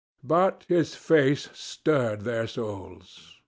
But 0.23 0.65
his 0.67 0.95
voice 0.95 1.47
stirred 1.53 2.21
their 2.21 2.47
souls. 2.47 3.37